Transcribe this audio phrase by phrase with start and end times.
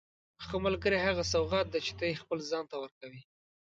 [0.45, 3.21] ښه ملګری هغه سوغات دی چې ته یې خپل ځان ته ورکوې.